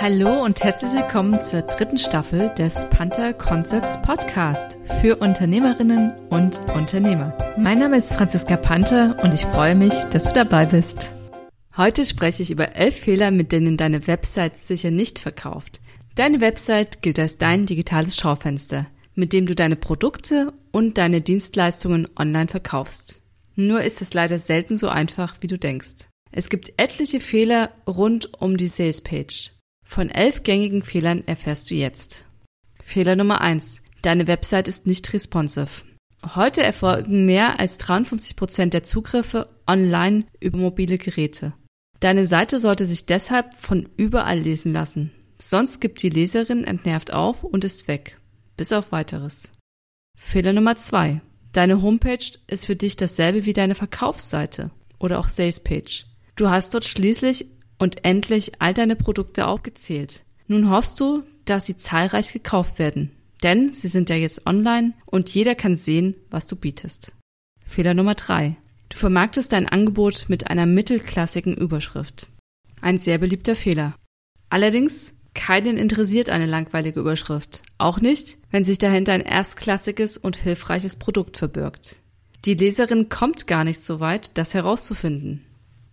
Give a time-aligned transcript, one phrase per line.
[0.00, 7.36] Hallo und herzlich willkommen zur dritten Staffel des Panther Concepts Podcast für Unternehmerinnen und Unternehmer.
[7.56, 11.12] Mein Name ist Franziska Panther und ich freue mich, dass du dabei bist.
[11.76, 15.80] Heute spreche ich über elf Fehler, mit denen deine Website sicher nicht verkauft.
[16.16, 22.08] Deine Website gilt als dein digitales Schaufenster, mit dem du deine Produkte und deine Dienstleistungen
[22.16, 23.22] online verkaufst.
[23.54, 26.08] Nur ist es leider selten so einfach, wie du denkst.
[26.32, 29.52] Es gibt etliche Fehler rund um die Salespage.
[29.84, 32.24] Von elf gängigen Fehlern erfährst du jetzt.
[32.82, 35.84] Fehler Nummer eins: Deine Website ist nicht responsive.
[36.34, 41.52] Heute erfolgen mehr als 53 Prozent der Zugriffe online über mobile Geräte.
[42.00, 45.12] Deine Seite sollte sich deshalb von überall lesen lassen.
[45.38, 48.18] Sonst gibt die Leserin entnervt auf und ist weg.
[48.56, 49.52] Bis auf weiteres.
[50.16, 51.20] Fehler Nummer zwei:
[51.52, 56.04] Deine Homepage ist für dich dasselbe wie deine Verkaufsseite oder auch Salespage.
[56.36, 57.46] Du hast dort schließlich
[57.78, 60.24] und endlich all deine Produkte aufgezählt.
[60.46, 63.10] Nun hoffst du, dass sie zahlreich gekauft werden,
[63.42, 67.12] denn sie sind ja jetzt online und jeder kann sehen, was du bietest.
[67.64, 68.56] Fehler Nummer drei:
[68.88, 72.28] Du vermarktest dein Angebot mit einer mittelklassigen Überschrift.
[72.80, 73.94] Ein sehr beliebter Fehler.
[74.50, 80.96] Allerdings keinen interessiert eine langweilige Überschrift, auch nicht, wenn sich dahinter ein erstklassiges und hilfreiches
[80.96, 81.96] Produkt verbirgt.
[82.44, 85.44] Die Leserin kommt gar nicht so weit, das herauszufinden.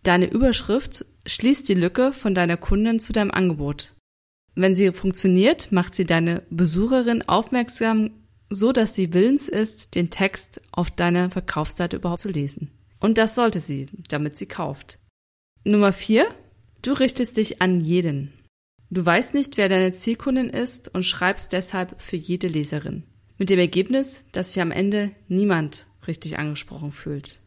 [0.04, 3.94] Deine Überschrift schließt die Lücke von deiner Kundin zu deinem Angebot.
[4.56, 8.12] Wenn sie funktioniert, macht sie deine Besucherin aufmerksam,
[8.50, 12.70] so dass sie willens ist, den Text auf deiner Verkaufsseite überhaupt zu lesen.
[13.00, 15.00] Und das sollte sie, damit sie kauft.
[15.64, 16.28] Nummer vier:
[16.82, 18.34] Du richtest dich an jeden.
[18.90, 23.04] Du weißt nicht, wer deine Zielkundin ist und schreibst deshalb für jede Leserin.
[23.38, 27.40] Mit dem Ergebnis, dass sich am Ende niemand richtig angesprochen fühlt.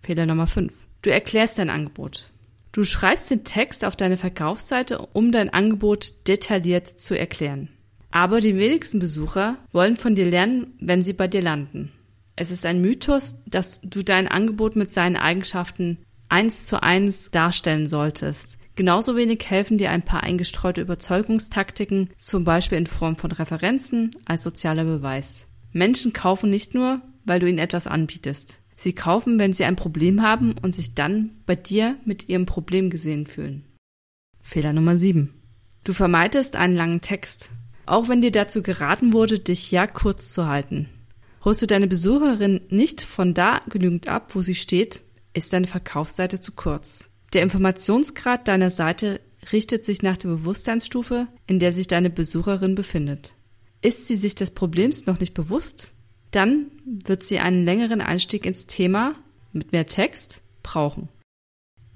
[0.00, 0.74] Fehler Nummer 5.
[1.02, 2.30] Du erklärst dein Angebot.
[2.72, 7.68] Du schreibst den Text auf deine Verkaufsseite, um dein Angebot detailliert zu erklären.
[8.10, 11.92] Aber die wenigsten Besucher wollen von dir lernen, wenn sie bei dir landen.
[12.34, 15.98] Es ist ein Mythos, dass du dein Angebot mit seinen Eigenschaften
[16.30, 18.56] eins zu eins darstellen solltest.
[18.74, 24.42] Genauso wenig helfen dir ein paar eingestreute Überzeugungstaktiken, zum Beispiel in Form von Referenzen als
[24.42, 25.46] sozialer Beweis.
[25.72, 28.61] Menschen kaufen nicht nur, weil du ihnen etwas anbietest.
[28.82, 32.90] Sie kaufen, wenn sie ein Problem haben und sich dann bei dir mit ihrem Problem
[32.90, 33.64] gesehen fühlen.
[34.40, 35.32] Fehler Nummer 7.
[35.84, 37.52] Du vermeidest einen langen Text.
[37.86, 40.88] Auch wenn dir dazu geraten wurde, dich ja kurz zu halten.
[41.44, 46.40] Holst du deine Besucherin nicht von da genügend ab, wo sie steht, ist deine Verkaufsseite
[46.40, 47.08] zu kurz.
[47.34, 49.20] Der Informationsgrad deiner Seite
[49.52, 53.34] richtet sich nach der Bewusstseinsstufe, in der sich deine Besucherin befindet.
[53.80, 55.92] Ist sie sich des Problems noch nicht bewusst,
[56.32, 59.14] dann wird sie einen längeren Einstieg ins Thema
[59.52, 61.08] mit mehr Text brauchen.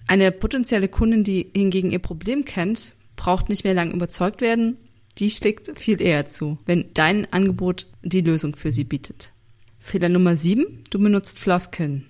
[0.06, 4.76] Eine potenzielle Kundin, die hingegen ihr Problem kennt, braucht nicht mehr lang überzeugt werden,
[5.18, 9.32] die schlägt viel eher zu, wenn dein Angebot die Lösung für sie bietet.
[9.78, 12.06] Fehler Nummer 7, du benutzt Floskeln.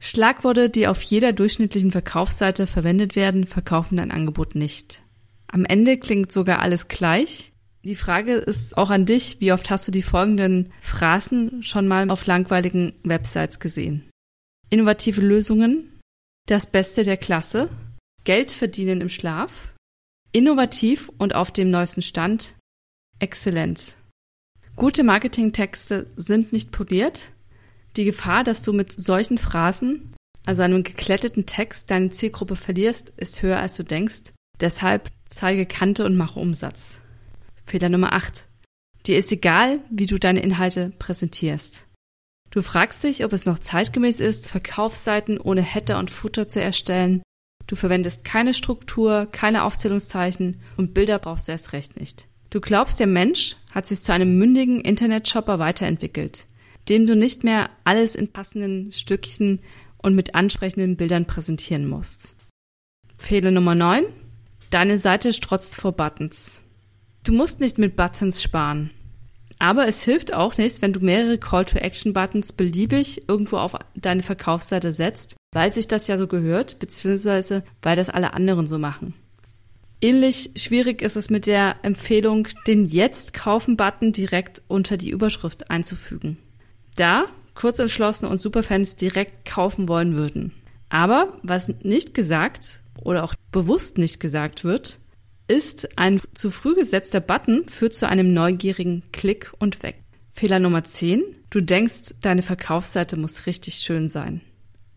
[0.00, 5.02] Schlagworte, die auf jeder durchschnittlichen Verkaufsseite verwendet werden, verkaufen dein Angebot nicht.
[5.46, 7.49] Am Ende klingt sogar alles gleich,
[7.82, 12.10] die Frage ist auch an dich, wie oft hast du die folgenden Phrasen schon mal
[12.10, 14.08] auf langweiligen Websites gesehen?
[14.68, 15.98] Innovative Lösungen,
[16.46, 17.70] das Beste der Klasse,
[18.24, 19.74] Geld verdienen im Schlaf,
[20.32, 22.54] innovativ und auf dem neuesten Stand,
[23.18, 23.96] exzellent.
[24.76, 27.32] Gute Marketingtexte sind nicht poliert.
[27.96, 30.14] Die Gefahr, dass du mit solchen Phrasen,
[30.44, 34.32] also einem gekletteten Text, deine Zielgruppe verlierst, ist höher als du denkst.
[34.60, 36.99] Deshalb zeige Kante und mache Umsatz.
[37.70, 38.48] Fehler Nummer 8.
[39.06, 41.86] Dir ist egal, wie du deine Inhalte präsentierst.
[42.50, 47.22] Du fragst dich, ob es noch zeitgemäß ist, Verkaufsseiten ohne Header und Footer zu erstellen.
[47.68, 52.26] Du verwendest keine Struktur, keine Aufzählungszeichen und Bilder brauchst du erst recht nicht.
[52.50, 56.46] Du glaubst, der Mensch hat sich zu einem mündigen Internetshopper weiterentwickelt,
[56.88, 59.60] dem du nicht mehr alles in passenden Stückchen
[59.98, 62.34] und mit ansprechenden Bildern präsentieren musst.
[63.16, 64.06] Fehler Nummer 9.
[64.70, 66.59] Deine Seite strotzt vor Buttons.
[67.22, 68.90] Du musst nicht mit Buttons sparen.
[69.58, 75.36] Aber es hilft auch nicht, wenn du mehrere Call-to-Action-Buttons beliebig irgendwo auf deine Verkaufsseite setzt,
[75.52, 79.12] weil sich das ja so gehört, beziehungsweise weil das alle anderen so machen.
[80.00, 86.38] Ähnlich schwierig ist es mit der Empfehlung, den Jetzt kaufen-Button direkt unter die Überschrift einzufügen.
[86.96, 90.52] Da Kurzentschlossene und Superfans direkt kaufen wollen würden.
[90.88, 95.00] Aber was nicht gesagt oder auch bewusst nicht gesagt wird,
[95.50, 100.02] ist, ein zu früh gesetzter Button führt zu einem neugierigen Klick und weg.
[100.32, 101.22] Fehler Nummer 10.
[101.50, 104.40] Du denkst, deine Verkaufsseite muss richtig schön sein.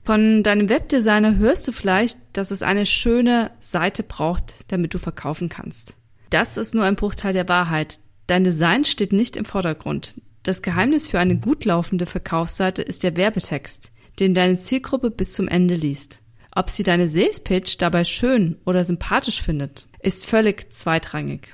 [0.06, 5.50] Von deinem Webdesigner hörst du vielleicht, dass es eine schöne Seite braucht, damit du verkaufen
[5.50, 5.96] kannst.
[6.30, 8.00] Das ist nur ein Bruchteil der Wahrheit.
[8.28, 10.22] Dein Design steht nicht im Vordergrund.
[10.44, 15.48] Das Geheimnis für eine gut laufende Verkaufsseite ist der Werbetext, den deine Zielgruppe bis zum
[15.48, 16.20] Ende liest.
[16.56, 21.54] Ob sie deine Sales Pitch dabei schön oder sympathisch findet, ist völlig zweitrangig.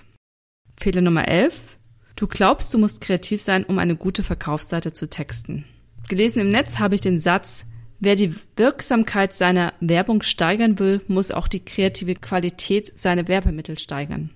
[0.77, 1.77] Fehler Nummer 11.
[2.15, 5.65] Du glaubst, du musst kreativ sein, um eine gute Verkaufsseite zu texten.
[6.09, 7.65] Gelesen im Netz habe ich den Satz,
[7.99, 14.31] wer die Wirksamkeit seiner Werbung steigern will, muss auch die kreative Qualität seiner Werbemittel steigern.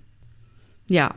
[0.89, 1.15] Ja,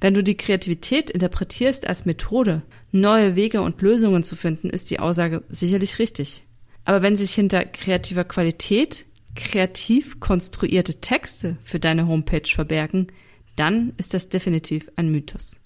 [0.00, 4.98] wenn du die Kreativität interpretierst als Methode, neue Wege und Lösungen zu finden, ist die
[4.98, 6.44] Aussage sicherlich richtig.
[6.84, 13.08] Aber wenn sich hinter kreativer Qualität kreativ konstruierte Texte für deine Homepage verbergen,
[13.56, 15.58] dann ist das definitiv ein Mythos.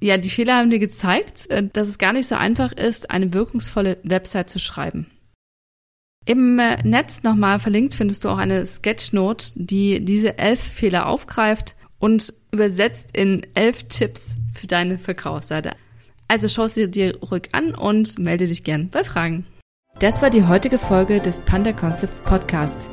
[0.00, 3.32] Ja, die Fehler haben dir gezeigt, äh, dass es gar nicht so einfach ist, eine
[3.32, 5.06] wirkungsvolle Website zu schreiben.
[6.26, 11.76] Im äh, Netz nochmal verlinkt findest du auch eine Sketchnote, die diese elf Fehler aufgreift
[11.98, 15.74] und übersetzt in elf Tipps für deine Verkaufsseite.
[16.28, 19.46] Also schau sie dir ruhig an und melde dich gern bei Fragen.
[20.00, 22.90] Das war die heutige Folge des Panda Concepts Podcast.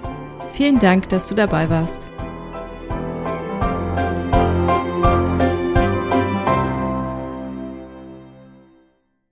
[0.53, 2.11] Vielen Dank, dass du dabei warst.